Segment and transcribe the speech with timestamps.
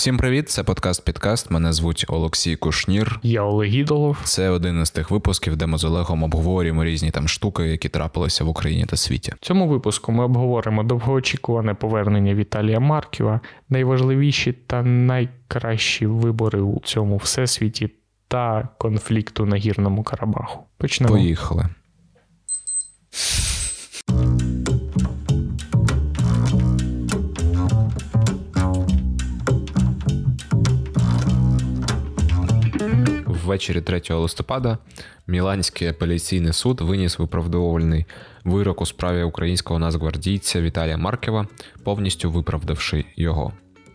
[0.00, 1.50] Всім привіт, це подкаст Підкаст.
[1.50, 3.20] Мене звуть Олексій Кушнір.
[3.22, 4.18] Я Олег Ідолов.
[4.24, 8.44] Це один із тих випусків, де ми з Олегом обговорюємо різні там штуки, які трапилися
[8.44, 9.32] в Україні та світі.
[9.40, 17.16] В цьому випуску ми обговоримо довгоочікуване повернення Віталія Марківа, найважливіші та найкращі вибори у цьому
[17.16, 17.90] всесвіті
[18.28, 20.60] та конфлікту на гірному Карабаху.
[20.78, 21.12] Почнемо.
[21.12, 21.66] Поїхали.
[33.50, 34.78] Ввечері 3 листопада
[35.26, 38.06] Міланський апеляційний суд виніс виправдовувальний
[38.44, 41.46] вирок у справі українського нацгвардійця Віталія Маркева,
[41.84, 43.52] повністю виправдавши його.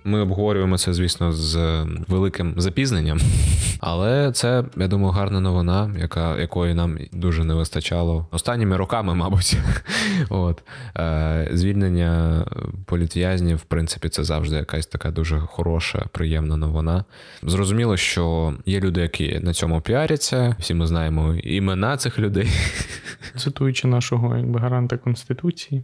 [0.08, 3.20] Ми обговорюємо це, звісно, з великим запізненням,
[3.80, 9.58] але це, я думаю, гарна новина, яка якої нам дуже не вистачало останніми роками, мабуть.
[10.30, 10.64] От
[10.98, 12.46] е, звільнення
[12.86, 17.06] політв'язнів, в принципі, це завжди якась така дуже хороша, приємна новина.
[17.44, 20.56] Зрозуміло, що є люди, які на цьому піаряться.
[20.60, 22.50] Всі ми знаємо імена цих людей.
[23.38, 25.84] Цитуючи нашого якби гаранта конституції,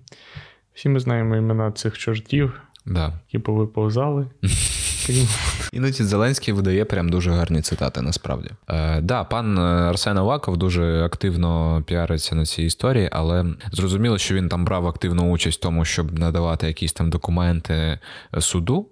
[0.74, 2.62] всі ми знаємо імена цих чортів.
[2.86, 3.14] Да.
[3.28, 4.28] Які повиповзали.
[5.74, 8.50] Іноді Зеленський видає прям дуже гарні цитати, насправді.
[8.70, 14.50] Е, Да, пан Арсен Аваков дуже активно піариться на цій історії, але зрозуміло, що він
[14.50, 18.00] там брав активну участь в тому, щоб надавати якісь там документи
[18.40, 18.88] суду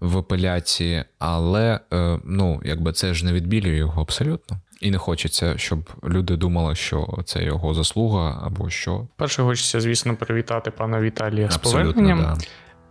[0.00, 4.56] в апеляції, але е, ну, якби це ж не відбілює його абсолютно.
[4.80, 9.06] І не хочеться, щоб люди думали, що це його заслуга або що.
[9.16, 12.18] Перше, хочеться, звісно, привітати пана Віталія з поверненням.
[12.20, 12.38] Да.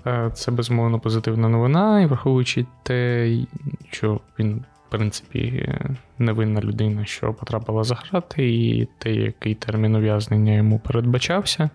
[0.07, 3.29] Е, це безумовно позитивна новина, і враховуючи те,
[3.91, 5.69] що він, в принципі,
[6.17, 11.69] невинна людина, що потрапила за грати, і те, який термін ув'язнення йому передбачався.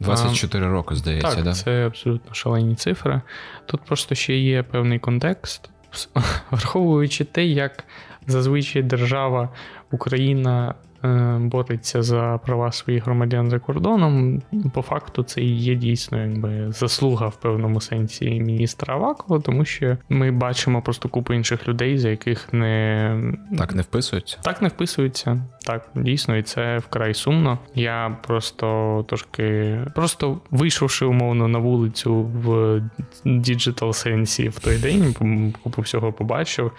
[0.00, 1.44] 24 роки, здається, так?
[1.44, 1.52] да?
[1.52, 3.20] Це абсолютно шалені цифри.
[3.66, 5.70] Тут просто ще є певний контекст,
[6.50, 7.84] враховуючи те, як
[8.26, 9.48] зазвичай держава
[9.90, 10.91] Україна Е,
[11.38, 14.42] бореться за права своїх громадян за кордоном.
[14.74, 19.96] По факту це і є дійсно якби заслуга в певному сенсі міністра Авакова, тому що
[20.08, 24.38] ми бачимо просто купу інших людей, за яких не так не вписуються.
[24.42, 25.42] Так не вписуються.
[25.66, 27.58] Так, дійсно, і це вкрай сумно.
[27.74, 32.80] Я просто трошки, просто вийшовши умовно на вулицю в
[33.24, 35.14] digital sense і в той день,
[35.62, 36.72] купу всього побачив.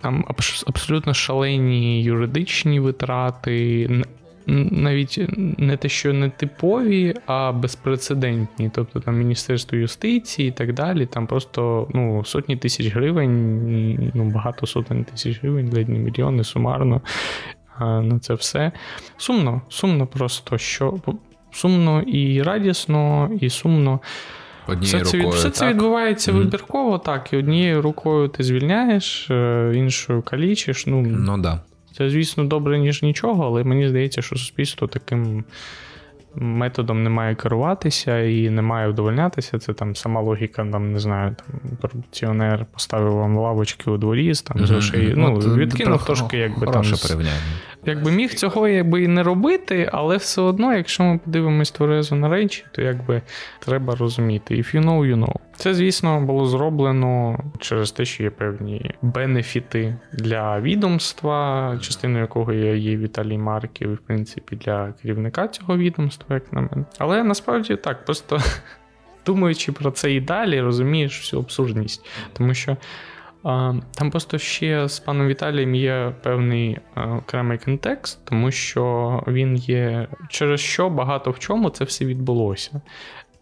[0.00, 0.24] Там
[0.66, 3.88] абсолютно шалені юридичні витрати,
[4.46, 5.24] навіть
[5.58, 8.70] не те, що не типові, а безпрецедентні.
[8.74, 11.06] Тобто там Міністерство юстиції і так далі.
[11.06, 17.00] Там просто ну, сотні тисяч гривень, ну багато сотень тисяч гривень, ледь не мільйони сумарно
[17.80, 18.72] на це все.
[19.16, 20.98] Сумно, сумно просто що
[21.52, 24.00] сумно і радісно, і сумно.
[24.66, 25.54] Однією все рукою, це, все так?
[25.54, 26.38] це відбувається mm-hmm.
[26.38, 27.32] вибірково, так.
[27.32, 30.86] І однією рукою ти звільняєш, е, іншою калічиш.
[30.86, 31.60] Ну, ну да.
[31.96, 35.44] Це, звісно, добре, ніж нічого, але мені здається, що суспільство таким
[36.36, 39.58] методом не має керуватися і не має вдовольнятися.
[39.58, 44.56] Це там сама логіка, там, не знаю, там корупціонер поставив вам лавочки у дворі, там
[44.56, 44.66] mm-hmm.
[44.66, 45.14] грошей.
[45.16, 46.84] Ну, От, відкинув трошки, якби там.
[47.86, 52.28] Якби міг цього якби і не робити, але все одно, якщо ми подивимось тверезо на
[52.28, 53.22] речі, то якби
[53.58, 54.54] треба розуміти.
[54.54, 55.36] If you know, you know.
[55.56, 62.96] Це, звісно, було зроблено через те, що є певні бенефіти для відомства, частиною якого є
[62.96, 66.84] Віталій Марків, і в принципі для керівника цього відомства, як на мене.
[66.98, 68.38] Але насправді так, просто
[69.26, 72.06] думаючи про це і далі, розумієш всю абсурдність.
[72.32, 72.76] Тому що.
[73.94, 80.60] Там просто ще з паном Віталієм є певний окремий контекст, тому що він є через
[80.60, 82.80] що багато в чому це все відбулося.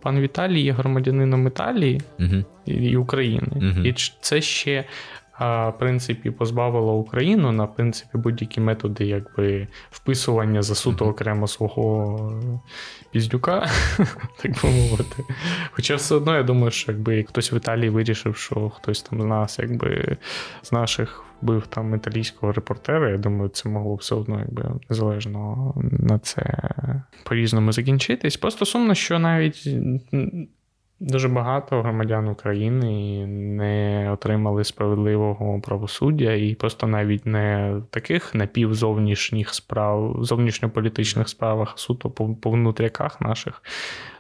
[0.05, 4.85] Пан Віталій є громадянином Італії uh і України, uh і це ще
[5.41, 12.43] в принципі позбавило Україну на принципі будь-які методи якби вписування за суто окремо свого
[13.15, 13.71] піздюка,
[14.43, 15.25] так би мовити.
[15.71, 19.25] Хоча все одно я думаю, що якби хтось в Італії вирішив, що хтось там з
[19.25, 20.17] нас, якби
[20.63, 26.19] з наших вбив там італійського репортера, я думаю, це могло все одно, якби незалежно на
[26.19, 26.71] це
[27.25, 28.37] по-різному закінчитись.
[28.37, 29.69] Просто сумно, що навіть.
[31.01, 40.17] Дуже багато громадян України не отримали справедливого правосуддя, і просто навіть не таких напівзовнішніх справ,
[40.21, 43.63] зовнішньополітичних справах, суто по, по внутряках наших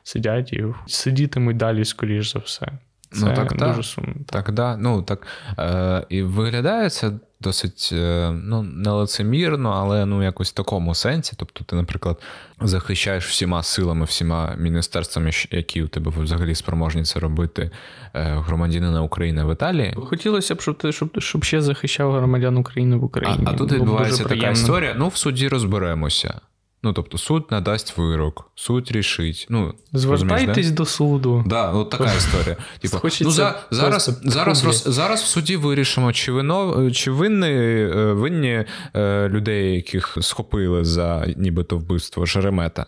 [0.02, 2.72] сидять і сидітимуть далі, скоріш за все.
[3.14, 3.84] Це Ну, так, дуже так.
[3.84, 4.14] сумно.
[4.26, 4.76] Так, да.
[4.76, 5.26] Ну так
[5.58, 11.32] е, і виглядає це досить е, ну, нелицемірно, але ну якось в такому сенсі.
[11.36, 12.22] Тобто, ти, наприклад,
[12.60, 17.70] захищаєш всіма силами, всіма міністерствами, які у тебе взагалі спроможні це робити
[18.14, 19.94] е, громадянина України в Італії.
[19.96, 23.44] Хотілося б, щоб ти щоб, щоб ще захищав громадян України в А, Україні.
[23.46, 24.94] а тут відбувається така історія.
[24.98, 26.40] Ну, в суді розберемося.
[26.84, 29.46] Ну, тобто, суд надасть вирок, суд рішить.
[29.50, 31.42] Ну, Звертайтесь розумієш, до суду.
[31.46, 31.48] да?
[31.48, 32.56] Да, от така історія.
[32.80, 38.12] Типу, ну, за, зараз, зараз, роз, зараз в суді вирішимо, чи вино, чи винні, е,
[38.12, 38.64] винні
[38.94, 42.86] е, людей, яких схопили за нібито вбивство Шеремета.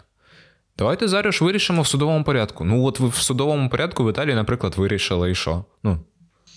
[0.79, 2.65] Давайте зараз вирішимо в судовому порядку.
[2.65, 5.65] Ну, от ви в судовому порядку в Італії, наприклад, вирішили, і що?
[5.83, 6.01] Ну.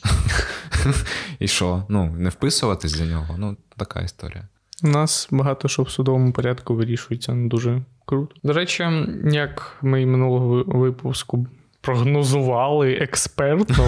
[1.40, 1.84] І що?
[1.90, 3.36] Ну, не вписуватись за нього.
[3.38, 4.48] Ну, така історія.
[4.84, 8.36] У нас багато що в судовому порядку вирішується не дуже круто.
[8.44, 8.88] До речі,
[9.32, 11.48] як ми минулого випуску
[11.82, 13.86] прогнозували експертно,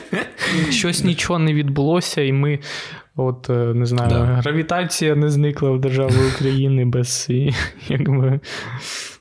[0.70, 2.58] щось нічого не відбулося, і ми,
[3.16, 4.24] от е, не знаю, Да.
[4.24, 7.28] гравітація не зникла в державі України без
[7.88, 8.40] якби.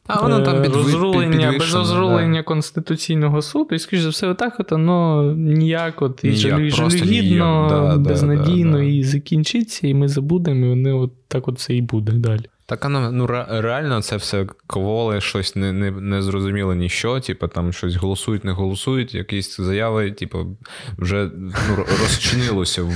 [0.08, 2.44] А воно там е, підви- під, без розрулення да.
[2.44, 7.68] Конституційного суду, і скоріш за все, отак, от, воно ніяк, от і жалюгідно.
[7.70, 8.84] Да, да, безнадійно, да, да.
[8.84, 12.46] і закінчиться, і ми забудемо, і вони от так от це і буде далі.
[12.66, 17.74] Так воно ну, реально це все кволи, щось не, не, не зрозуміло ніщо, типу там
[17.74, 20.58] щось голосують, не голосують, якісь заяви, типу,
[20.98, 22.90] вже ну, розчинилося в,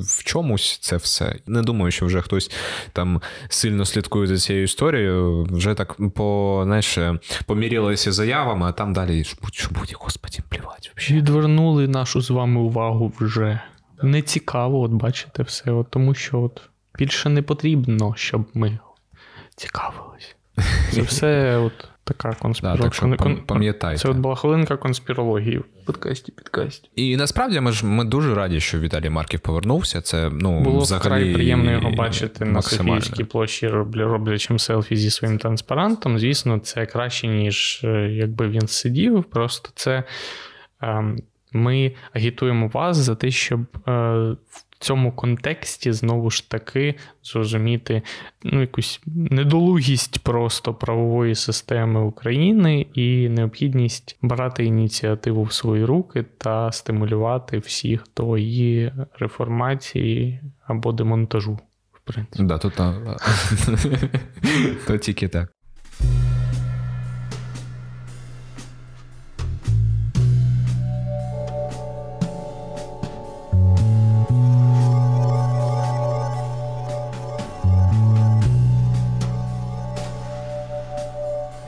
[0.00, 1.36] в чомусь це все.
[1.46, 2.50] Не думаю, що вже хтось
[2.92, 5.42] там сильно слідкує за цією історією.
[5.50, 6.98] Вже так по, знаєш,
[7.46, 10.92] помірялися заявами, а там далі що буде, господі, плівать.
[11.10, 13.60] Відвернули нашу з вами увагу вже.
[14.02, 16.69] Не цікаво, от бачите все, от, тому що от
[17.00, 18.78] більше не потрібно, щоб ми
[19.56, 20.36] цікавились.
[20.92, 22.90] Це все от така Да, конспірологія.
[23.16, 24.02] так пам'ятайте.
[24.02, 26.90] Це от була хвилинка конспірології в подкасті, підкасті.
[26.96, 30.00] І насправді ми ж ми дуже раді, що Віталій Марків повернувся.
[30.00, 32.62] Це ну Було взагалі вкрай приємно його бачити на.
[32.62, 36.18] Софіївській площі, роблячим селфі зі своїм транспарантом.
[36.18, 39.24] Звісно, це краще, ніж е, якби він сидів.
[39.24, 40.04] Просто це
[40.80, 41.18] ем,
[41.52, 43.90] ми агітуємо вас за те, щоб е,
[44.48, 48.02] в цьому контексті знову ж таки зрозуміти
[48.42, 56.72] ну, якусь недолугість просто правової системи України і необхідність брати ініціативу в свої руки та
[56.72, 61.58] стимулювати всіх до її реформації або демонтажу.
[61.92, 62.44] В принципі.
[62.44, 63.16] Да, то, то,
[64.86, 65.48] то тільки так.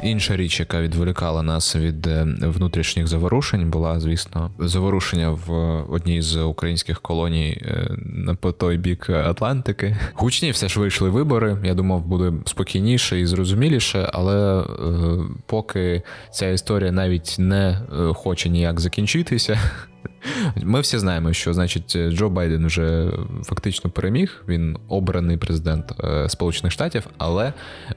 [0.02, 5.52] Інша річ, яка відволікала нас від е, внутрішніх заворушень, була, звісно, заворушення в
[5.90, 9.96] одній з українських колоній е, на по той бік Атлантики.
[10.14, 11.56] Гучні все ж вийшли вибори.
[11.64, 14.64] Я думав, буде спокійніше і зрозуміліше, але е,
[15.46, 16.02] поки
[16.32, 19.60] ця історія навіть не е, хоче ніяк закінчитися.
[20.62, 23.10] Ми всі знаємо, що значить Джо Байден вже
[23.44, 24.44] фактично переміг.
[24.48, 27.52] Він обраний президент е, Сполучених Штатів, але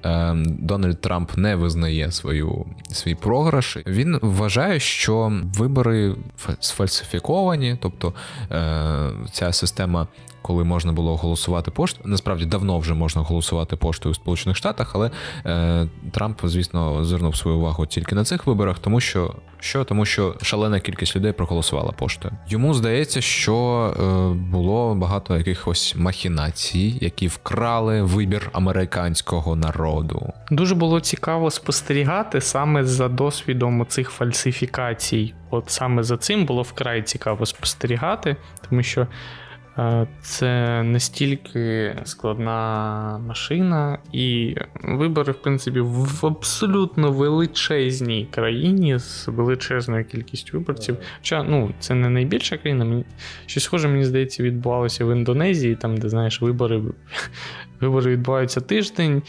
[0.06, 3.78] е, Дональд Трамп не визнає свою свій програш.
[3.88, 6.16] Він вважає, що вибори
[6.46, 8.14] фа- сфальсифіковані, тобто
[8.52, 10.08] е, ця система.
[10.46, 15.12] Коли можна було голосувати поштою, насправді давно вже можна голосувати поштою у Сполучених Штатах, але
[15.46, 20.36] е, Трамп, звісно, звернув свою увагу тільки на цих виборах, тому що що тому, що
[20.42, 22.34] шалена кількість людей проголосувала поштою.
[22.50, 30.34] Йому здається, що е, було багато якихось махінацій, які вкрали вибір американського народу.
[30.52, 35.34] Дуже було цікаво спостерігати саме за досвідом цих фальсифікацій.
[35.50, 38.36] От саме за цим було вкрай цікаво спостерігати,
[38.70, 39.08] тому що
[40.22, 50.58] це настільки складна машина, і вибори, в принципі, в абсолютно величезній країні з величезною кількістю
[50.58, 50.98] виборців.
[51.18, 53.04] Хоча ну, це не найбільша країна.
[53.46, 56.82] Щось схоже, мені здається, відбувалося в Індонезії, там, де знаєш, вибори.
[57.82, 59.22] Вибори відбуваються тиждень,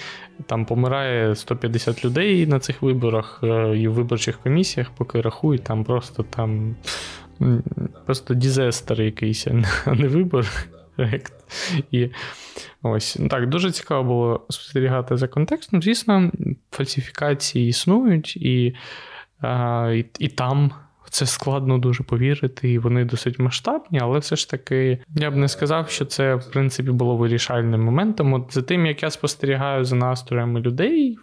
[0.47, 5.85] там помирає 150 людей на цих виборах е, і в виборчих комісіях, поки рахують, там
[5.85, 6.77] просто там
[8.07, 10.47] просто дізестер якийсь, а не- вибор.
[11.91, 12.11] І
[12.83, 15.83] ось так, дуже цікаво було спостерігати за контекстом.
[15.83, 16.31] Звісно,
[16.71, 18.77] фальсифікації існують, і,
[19.41, 20.71] а, і, і там.
[21.11, 25.49] Це складно дуже повірити, і вони досить масштабні, але все ж таки я б не
[25.49, 28.33] сказав, що це в принципі було вирішальним моментом.
[28.33, 31.19] От за тим, як я спостерігаю за настроями людей,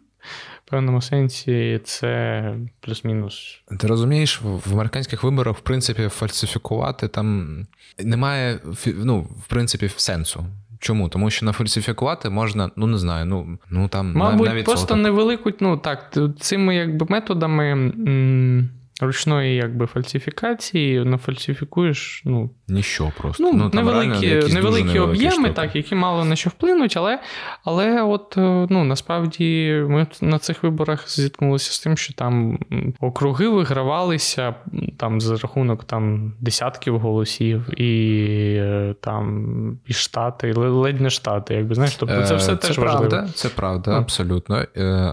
[0.66, 3.62] в певному сенсі це плюс-мінус.
[3.80, 7.58] Ти розумієш, в американських виборах, в принципі, фальсифікувати там
[8.04, 10.46] немає ну, в принципі, сенсу.
[10.80, 11.10] Чому?
[11.10, 14.98] Тому що нафальсифікувати можна, ну не знаю, ну ну там Мабуть, навіть просто соток.
[14.98, 17.72] невелику, ну так, цими якби методами.
[17.72, 18.70] М-
[19.02, 22.50] ручної якби фальсифікації нафальсифікуєш, ну.
[22.68, 23.44] Ніщо просто.
[23.44, 27.20] Ну, ну невеликі невеликі об'єми, так, які мало на що вплинуть, але
[27.64, 32.60] але от е, ну, насправді ми на цих виборах зіткнулися з тим, що там
[33.00, 34.56] округи вигравалися
[34.98, 41.76] там за рахунок там десятків голосів, і е, там і штати, ледь не штати, якби
[41.76, 43.10] знаєш, тобто це все е, теж це важливо.
[43.10, 43.98] Правда, це правда, ну.
[43.98, 44.66] абсолютно.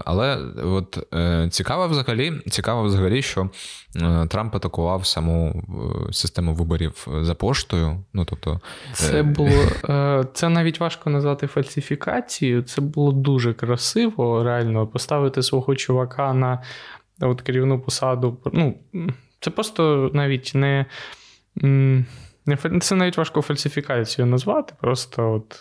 [0.05, 1.07] Але от
[1.49, 3.49] цікаво взагалі, цікаво взагалі, що.
[4.27, 5.63] Трамп атакував саму
[6.11, 8.03] систему виборів за поштою.
[8.13, 8.61] Ну тобто,
[8.93, 12.61] це було це навіть важко назвати фальсифікацією.
[12.61, 16.61] Це було дуже красиво, реально поставити свого чувака на
[17.19, 18.37] от керівну посаду.
[18.53, 18.75] Ну,
[19.39, 20.85] це просто навіть не.
[22.45, 24.73] не це навіть важко фальсифікацією назвати.
[24.81, 25.59] Просто от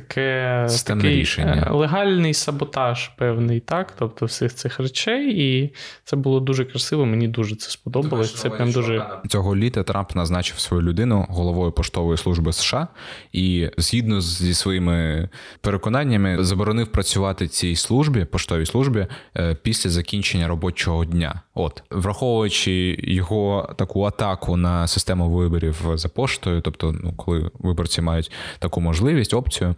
[0.00, 1.64] таке такий рішення.
[1.66, 3.94] Е, легальний саботаж певний, так?
[3.98, 5.74] Тобто всіх цих речей, і
[6.04, 7.06] це було дуже красиво.
[7.06, 8.34] Мені дуже це сподобалось.
[8.34, 12.88] Це прям дуже цього літа Трамп назначив свою людину головою поштової служби США
[13.32, 15.28] і згідно зі своїми
[15.60, 21.42] переконаннями заборонив працювати цій службі, поштовій службі е, після закінчення робочого дня.
[21.54, 28.30] От, враховуючи його таку атаку на систему виборів за поштою, тобто, ну коли виборці мають
[28.58, 29.74] таку можливість, опцію,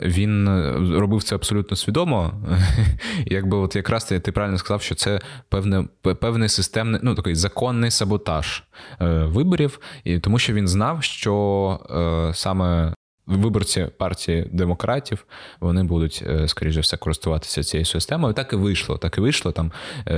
[0.00, 0.48] він
[0.98, 2.32] робив це абсолютно свідомо.
[3.26, 5.84] Якби от якраз ти, ти правильно сказав, що це певне,
[6.20, 8.62] певний системний, ну такий законний саботаж
[9.00, 11.80] е, виборів, і тому що він знав, що
[12.30, 12.94] е, саме
[13.26, 15.26] виборці партії демократів
[15.60, 18.34] вони будуть, е, скоріше все, користуватися цією системою.
[18.34, 18.98] Так і вийшло.
[18.98, 19.52] Так і вийшло.
[19.52, 19.72] Там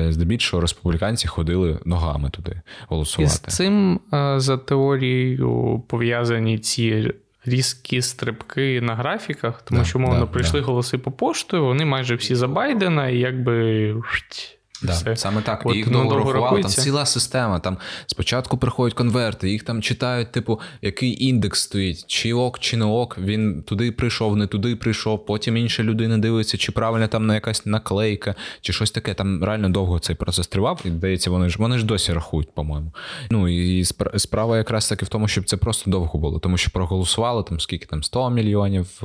[0.08, 3.34] здебільшого республіканці ходили ногами туди голосувати.
[3.48, 4.00] І з цим
[4.36, 7.12] за теорією пов'язані ці
[7.50, 10.66] різкі стрибки на графіках, тому да, що, мовно, да, прийшли да.
[10.66, 13.94] голоси по поштою, вони майже всі за Байдена, і якби.
[14.82, 15.16] Да, Все.
[15.16, 15.62] Саме так.
[15.64, 17.58] От, і їх довго рахували, там ціла система.
[17.58, 22.84] Там Спочатку приходять конверти, їх там читають, типу, який індекс стоїть, чи ок, чи не
[22.84, 23.18] ок.
[23.18, 25.26] Він туди прийшов, не туди прийшов.
[25.26, 29.14] Потім інша людина дивиться, чи правильно там на якась наклейка, чи щось таке.
[29.14, 32.92] Там реально довго цей процес тривав, і здається, вони ж вони ж досі рахують, по-моєму.
[33.30, 33.84] Ну і
[34.16, 37.86] справа якраз таки в тому, щоб це просто довго було, тому що проголосували там скільки
[37.86, 39.02] там 100 мільйонів,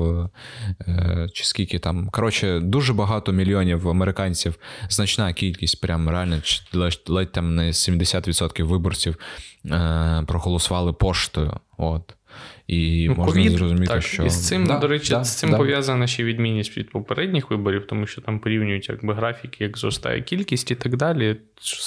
[0.87, 2.09] е, чи скільки там.
[2.11, 4.55] Коротше, дуже багато мільйонів американців,
[4.89, 6.41] значна кількість кількість, прям реально
[7.07, 9.17] ледь там не 70% виборців
[9.65, 11.59] е, проголосували поштою.
[11.77, 12.13] От.
[12.67, 15.37] І ну, можна COVID, зрозуміти, так, що і з цим, да, до речі, да, з
[15.37, 15.57] цим да.
[15.57, 20.71] пов'язана ще відмінність від попередніх виборів, тому що там порівнюють якби графіки, як зростає кількість
[20.71, 21.37] і так далі.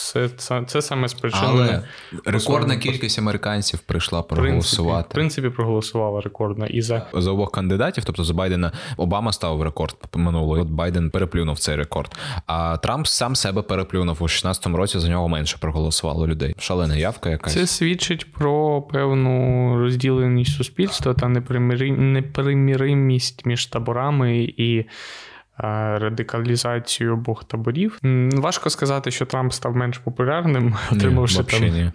[0.05, 1.51] Це це, це саме спричинено.
[1.51, 1.83] Але
[2.25, 5.09] рекордна кількість американців прийшла проголосувати.
[5.11, 9.97] В принципі, проголосувала рекордна і за за обох кандидатів, тобто за Байдена Обама ставив рекорд
[10.15, 10.61] минулого.
[10.61, 12.17] От Байден переплюнув цей рекорд.
[12.47, 14.99] А Трамп сам себе переплюнув у 16-му році.
[14.99, 16.55] За нього менше проголосувало людей.
[16.59, 20.68] Шалена явка, якась це свідчить про певну розділеність суспільства
[21.15, 24.85] та неприміримість між таборами і
[25.59, 27.99] радикалізацію обох таборів.
[28.33, 31.93] Важко сказати, що Трамп став менш популярним, отримавши там ні.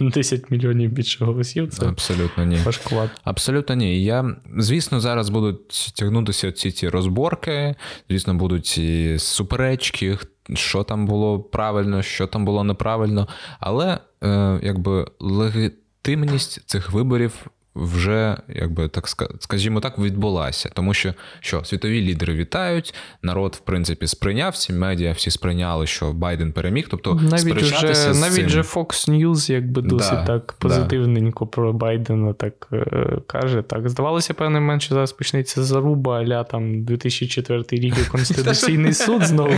[0.10, 1.70] 10 мільйонів більше голосів.
[1.70, 2.58] Це абсолютно ні.
[2.64, 3.10] Важкувато.
[3.24, 4.04] Абсолютно ні.
[4.04, 7.74] Я, звісно, зараз будуть тягнутися ці ці розборки,
[8.10, 10.18] звісно, будуть і суперечки.
[10.54, 13.28] Що там було правильно, що там було неправильно,
[13.60, 17.32] але е, якби легітимність цих виборів
[17.76, 19.08] вже, якби так
[19.40, 20.70] скажімо так, відбулася.
[20.74, 26.12] Тому що що світові лідери вітають, народ, в принципі, сприйняв ці медіа, всі сприйняли, що
[26.12, 26.86] Байден переміг.
[26.90, 31.50] Тобто навіть вже навіть же Fox News якби досить да, так позитивненько да.
[31.50, 33.62] про Байдена так е, каже.
[33.62, 39.22] Так, здавалося, певний момент, що зараз почнеться заруба, аля там 2004 рік і Конституційний суд
[39.22, 39.54] знову.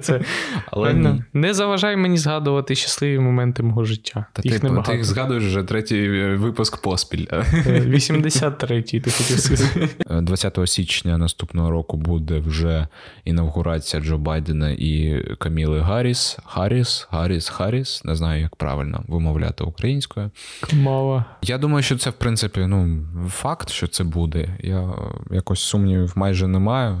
[0.00, 0.20] Це
[0.66, 4.26] Але не, не заважай мені згадувати щасливі моменти мого життя.
[4.32, 7.25] Та їх ти, ти їх згадуєш вже третій випуск поспіль.
[7.32, 9.88] 83-й, ти хотів сказати.
[10.20, 12.88] 20 січня наступного року буде вже
[13.24, 16.38] інавгурація Джо Байдена і Каміли Гарріс.
[16.44, 18.04] Гарріс, Гарріс, Харріс.
[18.04, 20.30] Не знаю, як правильно вимовляти українською.
[20.72, 21.24] Мова.
[21.42, 24.58] Я думаю, що це, в принципі, ну, факт, що це буде.
[24.60, 24.94] Я
[25.30, 26.98] якось сумнівів майже не маю.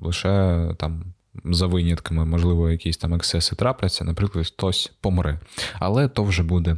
[0.00, 1.04] Лише там.
[1.44, 5.40] За винятками, можливо, якісь там ексеси трапляться, наприклад, хтось помре.
[5.78, 6.76] Але то вже буде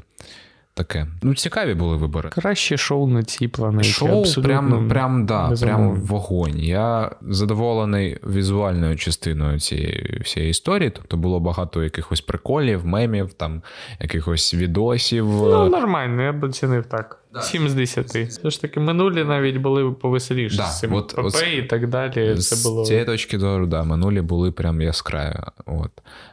[0.75, 1.07] таке.
[1.23, 2.29] Ну, цікаві були вибори.
[2.33, 3.89] Краще шоу на цій планеті.
[3.89, 6.59] Шоу абсолютно прям, прям, да, прям вогонь.
[6.59, 10.91] Я задоволений візуальною частиною цієї всієї історії.
[10.91, 13.63] Тобто було багато якихось приколів, мемів, там
[14.01, 15.27] якихось відосів.
[15.27, 17.19] Ну, нормально, я б оцінив так.
[17.41, 18.07] 7 з 10.
[18.29, 21.89] Все ж таки, минулі навіть були повеселіші Да, з цим от- ПП от і так
[21.89, 22.35] далі.
[22.37, 22.85] З Це було.
[22.85, 25.37] цієї точки зору, да, минулі були прям яскраві.
[25.67, 25.91] От.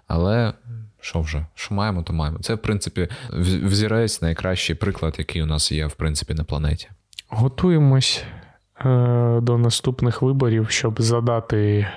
[0.08, 0.53] Але
[1.01, 1.45] що вже?
[1.55, 2.39] Що маємо, то маємо.
[2.39, 3.07] Це, в принципі,
[3.63, 6.89] взірець найкращий приклад, який у нас є, в принципі, на планеті.
[7.27, 8.23] Готуємось
[9.41, 11.88] до наступних виборів, щоб задати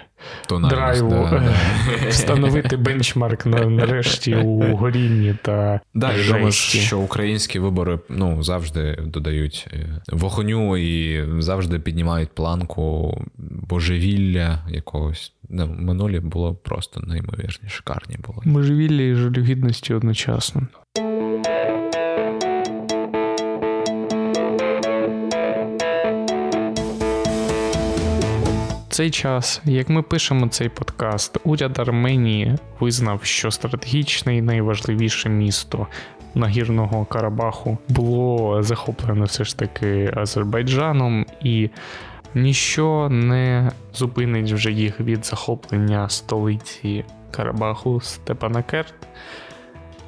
[0.48, 1.54] Тональність, драйву, да, да.
[2.06, 8.42] е, встановити бенчмарк на, нарешті у горінні та Да, я думаю, що українські вибори ну,
[8.42, 15.32] завжди додають е, вогню і завжди піднімають планку божевілля якогось.
[15.48, 18.38] Ну, минулі було просто неймовірні, шикарні були.
[18.44, 20.66] Божевілля і жалюгідності одночасно.
[28.92, 35.86] Цей час, як ми пишемо цей подкаст, уряд Арменії визнав, що стратегічне і найважливіше місто
[36.34, 41.70] Нагірного Карабаху було захоплено все ж таки Азербайджаном, і
[42.34, 48.94] ніщо не зупинить вже їх від захоплення столиці Карабаху Степанакерт.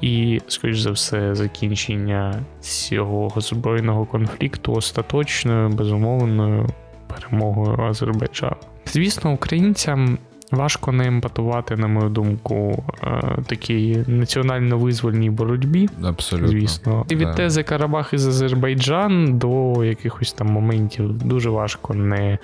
[0.01, 6.67] І, скоріш за все, закінчення цього збройного конфлікту остаточною, безумовною
[7.07, 8.57] перемогою Азербайджану.
[8.87, 10.19] Звісно, українцям
[10.51, 15.89] важко не емпатувати, на мою думку, е, такій національно-визвольній боротьбі.
[16.05, 16.49] Абсолютно.
[16.49, 17.35] Звісно, і від Да.
[17.35, 22.39] тези Карабах із Азербайджан до якихось там моментів дуже важко не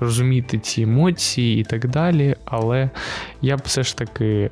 [0.00, 2.36] розуміти ці емоції і так далі.
[2.44, 2.90] Але
[3.42, 4.50] я б все ж таки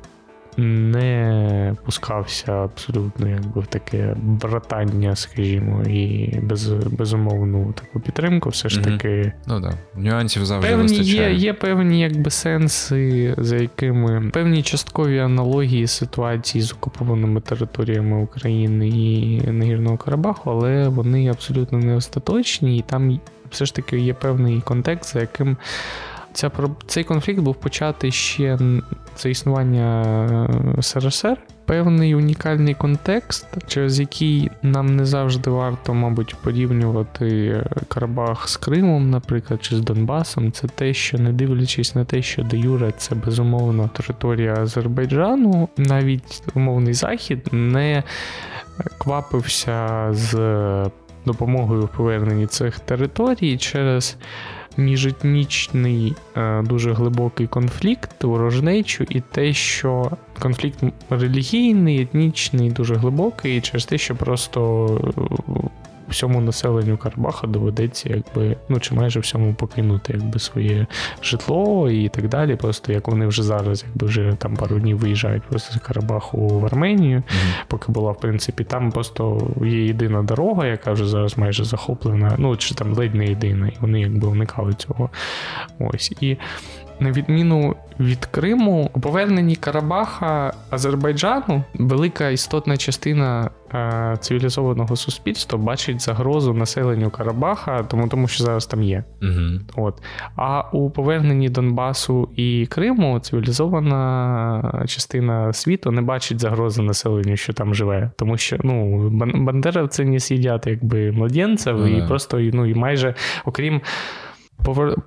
[0.59, 8.49] не пускався абсолютно якби в таке братання, скажімо, і без, безумовну таку підтримку.
[8.49, 9.73] Все ж таки Ну так.
[9.95, 10.01] Да.
[10.01, 16.73] Нюансів завжди Певні є, є певні якби сенси, за якими певні часткові аналогії ситуації з
[16.73, 23.75] окупованими територіями України і Нагірного Карабаху, але вони абсолютно не остаточні, і там все ж
[23.75, 25.57] таки є певний контекст, за яким
[26.33, 26.51] ця,
[26.87, 28.57] цей конфлікт був початий ще
[29.17, 30.03] за існування
[30.77, 31.37] е, СРСР.
[31.65, 39.63] Певний унікальний контекст, через який нам не завжди варто, мабуть, порівнювати Карабах з Кримом, наприклад,
[39.63, 40.51] чи з Донбасом.
[40.51, 46.43] Це те, що не дивлячись на те, що де Юре це безумовно територія Азербайджану, навіть
[46.53, 48.03] умовний захід не
[48.97, 50.35] квапився з
[51.25, 54.17] допомогою в поверненні цих територій через
[54.79, 63.85] міжетнічний е, дуже глибокий конфлікт, ворожнечу, і те, що конфлікт релігійний, етнічний, дуже глибокий, через
[63.85, 65.68] те, що просто е,
[66.09, 70.87] всьому населенню Карабаха доведеться, якби, ну чи майже всьому покинути якби своє
[71.23, 72.55] житло і так далі.
[72.55, 76.65] Просто як вони вже зараз, якби вже там пару днів виїжджають просто з Карабаху в
[76.65, 77.53] Арменію, Мгм.
[77.67, 82.57] поки була, в принципі, там просто є єдина дорога, яка вже зараз майже захоплена, ну
[82.57, 85.09] чи там ледь не єдина, і вони якби уникали цього.
[85.79, 86.11] Ось.
[86.21, 86.37] І
[86.99, 96.01] на відміну від Криму, у поверненні Карабаха Азербайджану велика істотна частина е, цивілізованого суспільства бачить
[96.01, 99.03] загрозу населенню Карабаха, тому, тому що зараз там є.
[99.21, 99.61] Мгм.
[99.75, 100.01] От.
[100.35, 107.75] А у поверненні Донбасу і Криму цивілізована частина світу не бачить загрози населенню, що там
[107.75, 108.11] живе.
[108.15, 113.15] Тому що ну, бан- бандеровці не сидять якби младенців, Ну, і просто ну, і майже,
[113.45, 113.81] окрім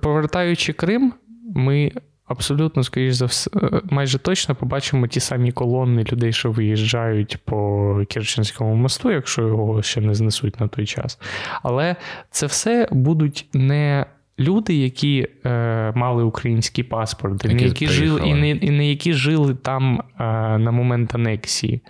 [0.01, 1.13] повертаючи Крим,
[1.53, 1.91] ми.
[2.25, 3.49] Абсолютно, скоріш за все,
[3.83, 10.01] майже точно побачимо ті самі колони людей, що виїжджають по Керченському мосту, якщо його ще
[10.01, 11.19] не знесуть на той час.
[11.63, 11.95] Але
[12.31, 14.05] це все будуть не
[14.39, 18.89] люди, які е, мали український паспорт, і не Які які жили, і не, і не
[18.89, 20.23] які жили там е,
[20.57, 21.81] на момент анексії,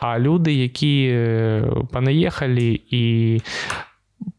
[0.00, 3.40] а люди, які е, понаїхали і.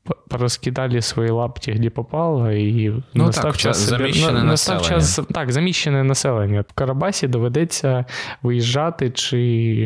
[0.08, 5.00] П- Порозкидали свої лапті, де попало, і Ну настав так, час заміщене настав населення.
[5.02, 6.62] час так, заміщене населення.
[6.62, 8.06] В Карабасі доведеться
[8.44, 9.38] виїжджати, чи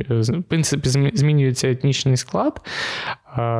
[0.09, 2.61] е, в принципі змінюється етнічний склад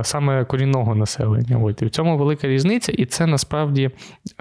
[0.04, 1.58] саме корінного населення.
[1.58, 3.90] От і в цьому велика різниця, і це насправді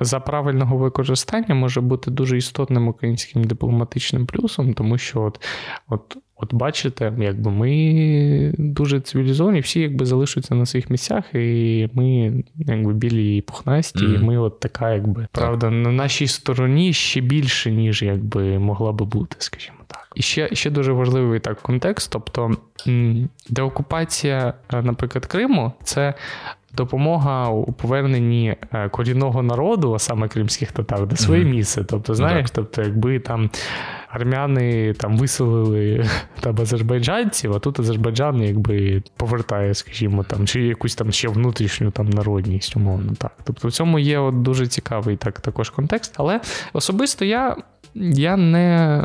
[0.00, 5.40] за правильного використання може бути дуже істотним українським дипломатичним плюсом, тому що от,
[5.88, 12.32] от От бачите, якби ми дуже цивілізовані, всі якби залишаться на своїх місцях, і ми
[12.58, 14.20] якби білі і пухнасті, mm-hmm.
[14.20, 19.04] і ми от така, якби правда, на нашій стороні ще більше, ніж якби могла би
[19.04, 20.08] бути, скажімо так.
[20.14, 22.12] І ще ще дуже важливий так контекст.
[22.12, 22.50] Тобто
[23.48, 26.14] деокупація, е, наприклад, Криму, це
[26.76, 31.50] допомога у поверненні е, корінного народу, а саме кримських татар, до своє mm-hmm.
[31.50, 31.84] місце.
[31.84, 32.50] Тобто, знаєш, так.
[32.50, 33.50] тобто, якби там
[34.10, 36.06] армяни там виселили
[36.40, 42.10] там азербайджанців, а тут Азербайджан якби повертає, скажімо, там, чи якусь там ще внутрішню там
[42.10, 43.32] народність, умовно так.
[43.44, 46.14] Тобто в цьому є от дуже цікавий так, також контекст.
[46.16, 46.40] Але
[46.72, 47.56] особисто я,
[47.94, 49.04] я не.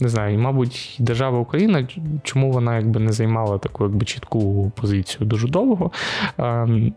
[0.00, 1.86] Не знаю, мабуть, держава Україна,
[2.22, 5.90] чому вона якби не займала таку якби чітку позицію дуже довго.
[6.38, 6.92] Ем,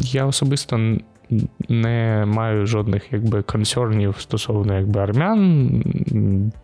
[0.00, 0.96] я особисто
[1.68, 5.82] не маю жодних якби консернів стосовно якби армян.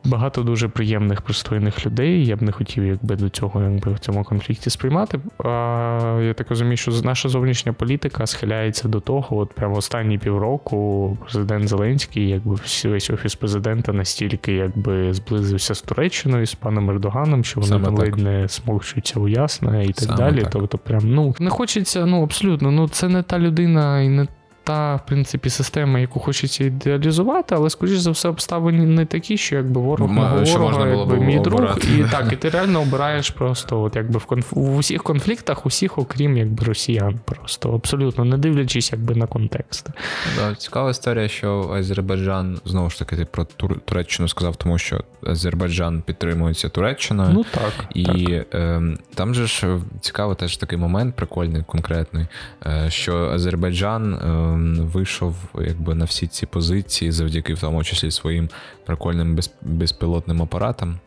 [0.04, 2.26] Багато дуже приємних, пристойних людей.
[2.26, 5.20] Я б не хотів якби до цього якби в цьому конфлікті сприймати.
[5.44, 11.18] А, Я так розумію, що наша зовнішня політика схиляється до того, от прямо останні півроку
[11.20, 17.60] президент Зеленський, якби весь офіс президента настільки якби зблизився з Туреччиною з паном Ердоганом, що
[17.60, 20.40] вони там ледь не смокчуються у ясне і так Саме далі.
[20.40, 20.50] Так.
[20.50, 24.26] Тобто, прям ну не хочеться, ну абсолютно, ну це не та людина і не
[24.66, 29.56] та, в принципі, система, яку хочеться ідеалізувати, але, скоріш за все, обставини не такі, що
[29.56, 31.78] якби ворог мого ворога, якби мій друг.
[31.98, 34.52] І так, і ти реально обираєш просто, от якби в конф...
[34.52, 39.88] в усіх конфліктах, усіх, окрім якби росіян, просто абсолютно не дивлячись якби на контекст.
[40.36, 43.80] Да, Цікава історія, що Азербайджан знову ж таки ти про Тур...
[43.80, 47.30] Туреччину сказав, тому що Азербайджан підтримується Туреччиною.
[47.32, 47.72] Ну так.
[47.94, 48.46] І так.
[48.54, 48.82] Е,
[49.14, 52.26] там же ж цікавий теж такий момент, прикольний, конкретний,
[52.66, 54.14] е, що Азербайджан.
[54.14, 58.48] Е, вийшов якби на всі ці позиції завдяки в тому числі своїм
[58.86, 60.98] прикольним безпілотним апаратам.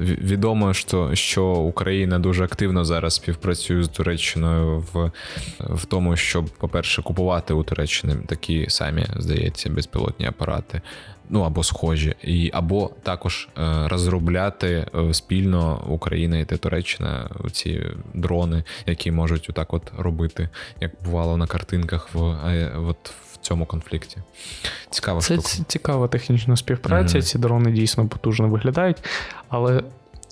[0.00, 5.10] Відомо, що що Україна дуже активно зараз співпрацює з Туреччиною в
[5.60, 10.80] в тому, щоб, по-перше, купувати у Туреччини такі самі, здається, безпілотні апарати.
[11.28, 18.64] Ну або схожі, і або також е, розробляти е, спільно Україна і Туреччина ці дрони,
[18.86, 20.48] які можуть отак от робити,
[20.80, 24.16] як бувало на картинках в е, от в цьому конфлікті.
[24.90, 25.64] Цікава Це штука.
[25.66, 27.18] цікава технічна співпраця.
[27.18, 27.22] Mm-hmm.
[27.22, 29.04] Ці дрони дійсно потужно виглядають,
[29.48, 29.82] але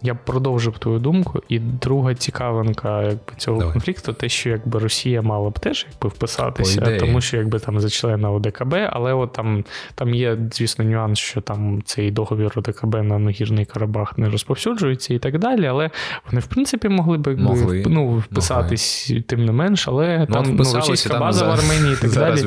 [0.02, 3.72] я б продовжив твою думку, і друга цікавинка якби, цього Давай.
[3.72, 7.88] конфлікту, те, що якби Росія мала б теж якби вписатися, тому що якби там за
[7.88, 13.18] члена ОДКБ, але от там там є, звісно, нюанс, що там цей договір ОДКБ на
[13.18, 15.66] Нагірний Карабах не розповсюджується і так далі.
[15.66, 15.90] Але
[16.30, 17.84] вони, в принципі, могли б якби, могли.
[17.86, 19.22] ну, вписатись могли.
[19.22, 21.46] тим не менш, але ну, там ну, російська там база за...
[21.46, 22.44] в Арменії і так далі.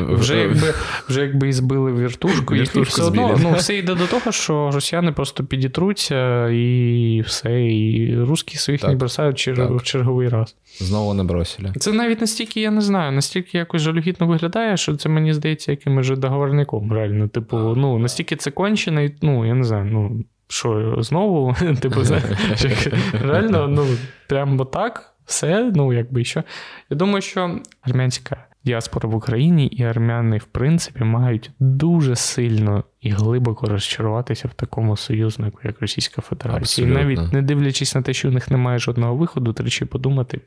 [0.00, 0.74] Вже якби
[1.08, 5.12] вже якби і збили віртушку, і все одно ну, все йде до того, що росіяни
[5.12, 7.62] просто підітруться і і все.
[7.62, 9.74] І русські своїх так, не бросають чер...
[9.74, 10.56] в черговий раз.
[10.78, 11.72] Знову не бросили.
[11.76, 16.06] Це навіть настільки, я не знаю, настільки якось жалюгідно виглядає, що це мені здається якимось
[16.06, 16.92] же договорником.
[16.92, 20.24] Реально, типу, ну настільки це кончено, ну я не знаю, ну.
[20.48, 22.88] Що знову, типу, знаєш,
[23.22, 23.86] реально, ну,
[24.28, 26.42] прямо так, все, ну, якби що.
[26.90, 33.10] Я думаю, що армянська діаспора в Україні і армяни, в принципі, мають дуже сильно і
[33.10, 36.88] глибоко розчаруватися в такому союзнику, як Російська Федерація.
[36.88, 40.40] І навіть не дивлячись на те, що у них немає жодного виходу, тричі подумати.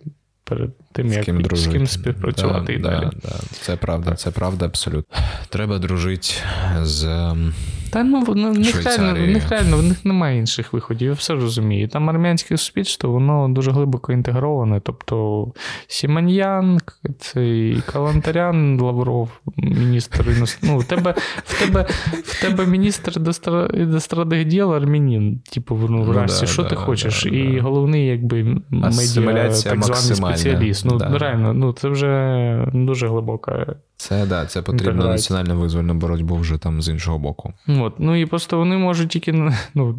[0.48, 3.10] Перед тим, з як ким з ким співпрацювати да, і да, далі.
[3.24, 3.40] Да.
[3.52, 4.20] Це правда, так.
[4.20, 5.18] це правда абсолютно.
[5.50, 6.28] Треба дружити
[6.82, 7.34] з
[7.96, 11.34] та ну в них реально, в них реально в них немає інших виходів, я все
[11.34, 11.88] розумію.
[11.88, 14.82] Там армянське суспільство, воно дуже глибоко інтегроване.
[14.84, 15.48] Тобто
[15.88, 16.80] Сіманьян,
[17.20, 21.86] цей Калантарян, Лавров, міністр ну, в тебе в тебе,
[22.24, 23.14] в тебе міністр
[23.74, 25.40] іностранних діл армянин.
[25.52, 27.24] Типу, ну, в ну, да, що да, ти хочеш?
[27.24, 30.86] Да, І головний, якби медіа так званий спеціаліст.
[30.86, 33.76] Ну, реально, ну це вже дуже глибока.
[33.98, 37.54] Це да, це потрібно національно визвольну боротьбу вже там з іншого боку.
[37.86, 39.52] От, Ну і просто вони можуть тільки.
[39.74, 39.98] ну,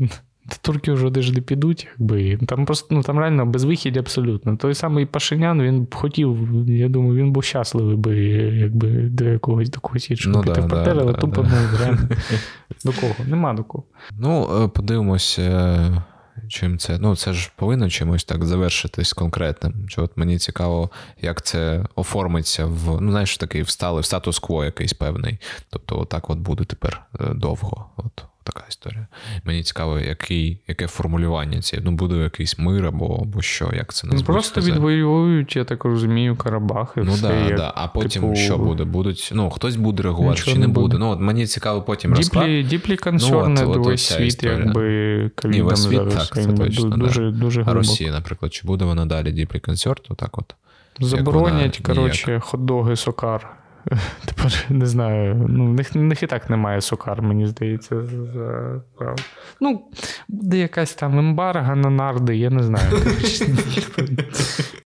[0.62, 2.36] Турки вже де ж не підуть, якби.
[2.36, 4.56] Там просто ну там реально безвихідь абсолютно.
[4.56, 8.16] Той самий Пашинян він б хотів, я думаю, він був щасливий би,
[8.54, 11.48] якби до якогось до когось іншого ну, да, да, але да, тупо да.
[11.48, 12.08] ну, реально.
[12.84, 13.14] До кого?
[13.28, 13.84] Нема до кого.
[14.18, 15.36] Ну, подивимось.
[15.36, 15.42] подивимося.
[15.42, 16.02] Е,
[16.48, 16.98] чим це.
[16.98, 19.88] Ну, це ж повинно чимось так завершитись конкретним.
[19.88, 20.90] Чи от мені цікаво,
[21.22, 25.38] як це оформиться в ну, знаєш, такий встали в статус-кво якийсь певний.
[25.70, 27.90] Тобто, отак от буде тепер е, довго.
[27.96, 29.06] От така історія.
[29.44, 31.84] Мені цікаво, який, яке формулювання цієї.
[31.86, 34.72] Ну, буде якийсь мир або, або що, як це Ну, просто сказати.
[34.72, 37.22] відвоюють, я так розумію, Карабах і Ну все.
[37.28, 37.72] да, як, да.
[37.76, 38.84] А потім типу, що буде?
[38.84, 40.80] Будуть, ну, хтось буде реагувати Нічого чи не буде.
[40.80, 40.98] буде.
[40.98, 42.44] Ну, от мені цікаво потім розклад.
[42.44, 44.56] Діплі, діплі Ну, весь світ, історія.
[44.58, 46.14] якби ковідом весь світ, зараз.
[46.14, 46.96] так, це точно, ду- да.
[46.96, 47.74] дуже, дуже А.
[47.74, 50.06] Росія, наприклад, чи буде вона далі діплі концерт?
[50.10, 50.54] Отак от.
[51.00, 53.56] Заборонять, коротше, хот-доги сокар.
[54.24, 55.46] Тепер не знаю.
[55.48, 58.02] Ну, в них, них і так немає сокар, мені здається.
[58.02, 58.82] За...
[59.60, 59.90] Ну,
[60.28, 62.90] буде якась там ембарга на нарди, я не знаю.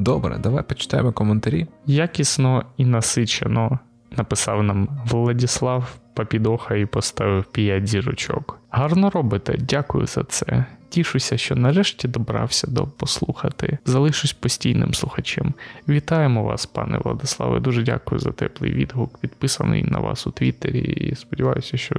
[0.00, 1.66] Добре, давай почитаємо коментарі.
[1.86, 3.78] Якісно і насичено
[4.16, 8.58] написав нам Владіслав Папідоха і поставив 5 зірочок.
[8.70, 10.64] Гарно робите, дякую за це.
[10.88, 13.78] Тішуся, що нарешті добрався до послухати.
[13.84, 15.54] Залишусь постійним слухачем.
[15.88, 17.60] Вітаємо вас, пане Владиславе.
[17.60, 20.80] Дуже дякую за теплий відгук, підписаний на вас у Твіттері.
[20.80, 21.96] І сподіваюся, що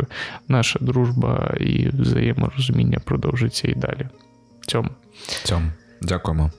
[0.48, 4.08] наша дружба і взаєморозуміння продовжиться і далі.
[4.68, 4.90] Цьому.
[5.44, 5.66] Цьому.
[6.02, 6.52] Дякуємо.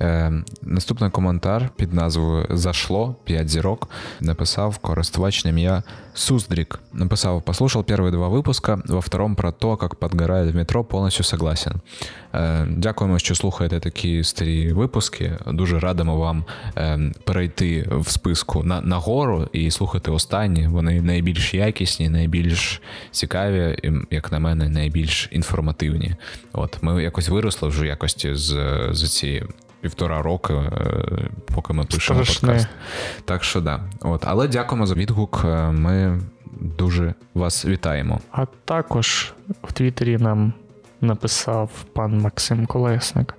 [0.00, 3.88] Е, наступний коментар під назвою Зашло 5 зірок
[4.20, 5.82] написав користувач на ім'я
[6.14, 6.78] Суздрик.
[6.92, 11.72] Написав, послушал первые два выпуска, во втором про то, как подгорает в метро, повністю согласен.
[12.34, 15.32] Е, дякуємо, що слухаєте такі старі випуски.
[15.46, 16.44] Дуже радимо вам
[16.76, 20.68] е, перейти в списку на, нагору і слухати останні.
[20.68, 26.14] Вони найбільш якісні, найбільш цікаві, і, як на мене, найбільш інформативні.
[26.52, 28.56] От ми якось виросли вже якості з,
[28.90, 29.42] з ці
[29.84, 30.68] півтора роки, е,
[31.54, 32.48] поки ми пишемо Страшне.
[32.48, 32.68] подкаст.
[33.24, 33.80] Так що да.
[34.00, 35.42] От, але дякуємо за відгук.
[35.44, 36.20] е, Ми
[36.60, 38.20] дуже вас вітаємо.
[38.32, 39.32] А також
[39.64, 40.52] в Твіттері нам
[41.00, 43.34] написав пан Максим Колесник.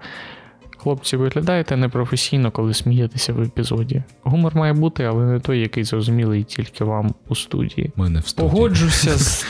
[0.86, 4.04] Хлопці, виглядаєте непрофесійно, коли смієтеся в епізоді.
[4.24, 7.91] Гумор має бути, але не той, який зрозумілий тільки вам у студії.
[7.95, 8.52] Ми не в студії.
[8.52, 9.45] Погоджуся з.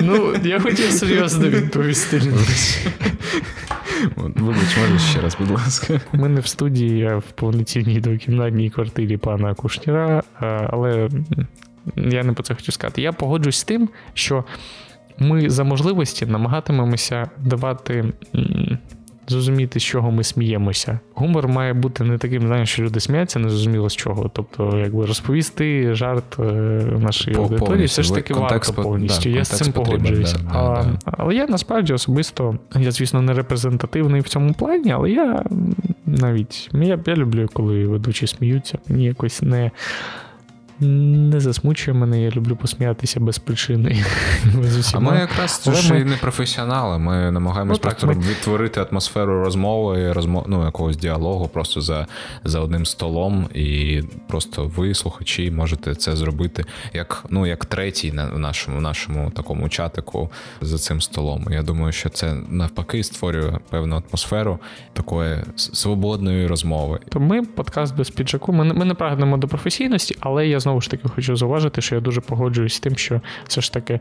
[0.00, 2.22] Ну, я хотів серйозно відповісти.
[4.16, 6.00] Вибач, можеш ще раз, будь ласка.
[6.12, 10.22] Ми не в студії, я в повноцінній двокімнатній квартирі пана Кушніра,
[10.70, 11.08] але
[11.96, 13.02] я не про це хочу сказати.
[13.02, 14.44] Я погоджуюсь з тим, що
[15.22, 18.04] ми за можливості намагатимемося давати.
[19.28, 20.98] Зрозуміти, з чого ми сміємося.
[21.14, 24.30] Гумор має бути не таким, знаєш, що люди сміються, не зрозуміло з чого.
[24.34, 26.42] Тобто, якби розповісти жарт е,
[26.98, 28.02] нашій По- аудиторії, повністю.
[28.02, 29.30] все ж таки контекст варто повністю.
[29.30, 30.36] да, я з цим погоджуюся.
[30.52, 30.98] да, да.
[31.04, 35.44] але я насправді особисто, я, звісно, не репрезентативний в цьому плані, але я
[36.06, 38.78] навіть я, я люблю, коли ведучі сміються.
[38.88, 39.70] Мені якось не.
[40.86, 44.04] Не засмучує мене, я люблю посміятися без причини.
[44.62, 46.98] з А ми якраз Але ж ми- не професіонали.
[46.98, 52.06] Ми намагаємось Ну, просто ми- відтворити атмосферу розмови, розмов, ну, якогось діалогу просто за,
[52.44, 53.48] за одним столом.
[53.54, 56.64] І просто ви, слухачі, можете це зробити
[56.94, 61.46] як, ну, як третій на в нашому, в нашому такому чатику за цим столом.
[61.50, 64.58] Я думаю, що це навпаки створює певну атмосферу
[64.92, 66.98] такої свободної розмови.
[67.08, 68.52] То ми подкаст без піджаку.
[68.52, 71.94] Ми, не- ми не прагнемо до професійності, але я знову ж таки хочу зауважити, що
[71.94, 74.00] я дуже погоджуюсь з тим, що все ж таки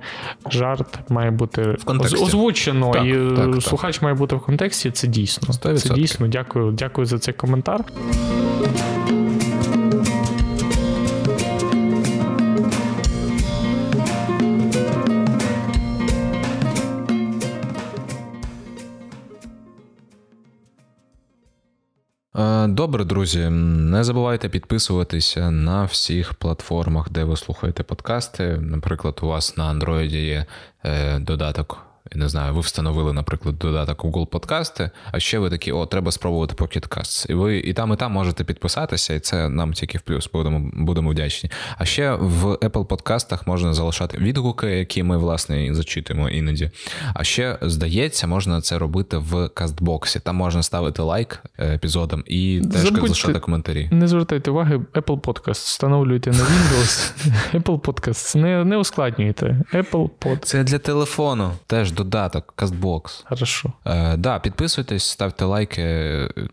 [0.51, 2.17] жарт має бути в контексті.
[2.23, 4.03] озвучено, Так, і так, слухач так.
[4.03, 4.91] має бути в контексті.
[4.91, 5.53] Це дійсно.
[5.53, 6.27] Сто Це дійсно.
[6.27, 7.83] Дякую, дякую за цей коментар.
[22.81, 23.49] Добре, друзі.
[23.49, 28.57] Не забувайте підписуватися на всіх платформах, де ви слухаєте подкасти.
[28.61, 30.45] Наприклад, у вас на Android є
[30.85, 31.90] е, додаток.
[32.15, 36.11] Я не знаю, ви встановили, наприклад, додаток Google Подкасти, а ще ви такі, о, треба
[36.11, 37.31] спробувати Pocket Casts.
[37.31, 40.29] І ви і там, і там можете підписатися, і це нам тільки в плюс.
[40.33, 41.51] Будемо, будемо вдячні.
[41.77, 46.71] А ще в Apple подкастах можна залишати відгуки, які ми, власне, зачитуємо іноді.
[47.13, 50.19] А ще, здається, можна це робити в кастбоксі.
[50.19, 53.01] Там можна ставити лайк е, епізодам і теж Забудьте.
[53.07, 53.89] залишати коментарі.
[53.91, 57.11] Не звертайте уваги, Apple Podcast встановлюйте на Windows.
[57.53, 58.37] Apple Podcast.
[58.37, 59.61] Не, не ускладнюйте.
[59.73, 60.37] Apple Pod.
[60.43, 61.51] Це для телефону.
[61.67, 63.23] Теж додаток, кастбокс.
[63.29, 63.73] Хорошо.
[63.85, 65.83] Е, да, підписуйтесь, ставте лайки,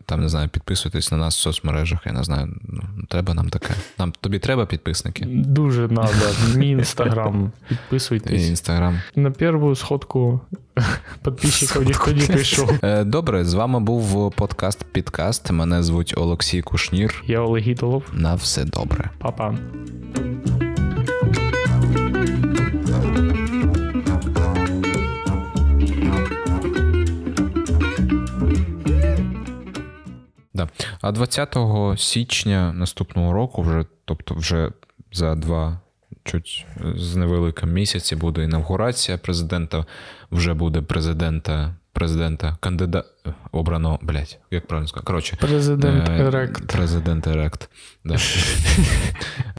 [0.05, 1.99] там не знаю, підписуйтесь на нас в соцмережах.
[2.05, 3.73] Я не знаю, ну, треба нам таке.
[3.97, 5.25] Нам тобі треба підписники?
[5.29, 6.11] Дуже надо.
[6.55, 7.51] Мій інстаграм.
[7.67, 8.47] Підписуйтесь.
[8.47, 8.99] інстаграм.
[9.15, 10.41] На первую сходку
[11.23, 12.71] підписчиків ніхто не прийшов.
[12.83, 15.51] Е, Добре, з вами був подкаст Підкаст.
[15.51, 17.23] Мене звуть Олексій Кушнір.
[17.27, 18.03] Я Олег Гітолов.
[18.13, 19.09] На все добре.
[19.17, 19.55] Па-па.
[30.59, 30.69] Да.
[31.01, 31.57] А 20
[31.97, 34.71] січня наступного року, вже, тобто вже
[35.11, 35.79] за два
[36.23, 39.85] чуть з невеликим місяці буде інавгурація президента.
[40.31, 43.05] Вже буде президента, президента, кандидат
[43.51, 45.05] обрано, блять, як правильно сказати.
[45.07, 46.67] Коротше, Президент е, Ерект.
[46.67, 47.69] Президент Ерект.
[48.05, 48.15] Да.